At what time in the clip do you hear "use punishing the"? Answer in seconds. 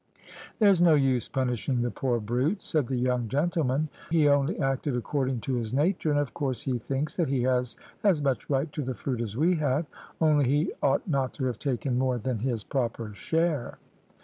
0.95-1.91